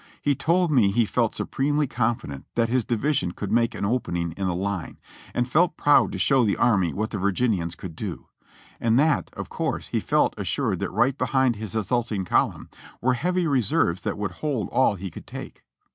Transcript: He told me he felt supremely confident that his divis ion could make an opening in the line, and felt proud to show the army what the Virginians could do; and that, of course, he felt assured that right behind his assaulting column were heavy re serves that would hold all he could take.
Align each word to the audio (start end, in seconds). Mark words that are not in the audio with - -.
He 0.19 0.33
told 0.33 0.71
me 0.71 0.89
he 0.89 1.05
felt 1.05 1.35
supremely 1.35 1.85
confident 1.85 2.45
that 2.55 2.69
his 2.69 2.83
divis 2.83 3.21
ion 3.21 3.33
could 3.33 3.51
make 3.51 3.75
an 3.75 3.85
opening 3.85 4.31
in 4.31 4.47
the 4.47 4.55
line, 4.55 4.97
and 5.31 5.47
felt 5.47 5.77
proud 5.77 6.11
to 6.11 6.17
show 6.17 6.43
the 6.43 6.57
army 6.57 6.91
what 6.91 7.11
the 7.11 7.19
Virginians 7.19 7.75
could 7.75 7.95
do; 7.95 8.25
and 8.79 8.97
that, 8.97 9.29
of 9.35 9.49
course, 9.49 9.89
he 9.89 9.99
felt 9.99 10.33
assured 10.39 10.79
that 10.79 10.89
right 10.89 11.15
behind 11.19 11.55
his 11.57 11.75
assaulting 11.75 12.25
column 12.25 12.67
were 12.99 13.13
heavy 13.13 13.45
re 13.45 13.61
serves 13.61 14.01
that 14.01 14.17
would 14.17 14.31
hold 14.31 14.69
all 14.69 14.95
he 14.95 15.11
could 15.11 15.27
take. 15.27 15.61